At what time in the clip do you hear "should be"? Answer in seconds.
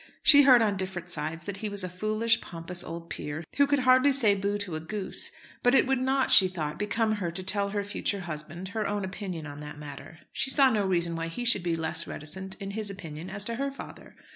11.45-11.75